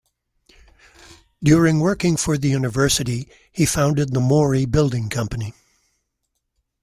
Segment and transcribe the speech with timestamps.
[1.43, 5.53] During working for the University, he founded the Mori Building Company.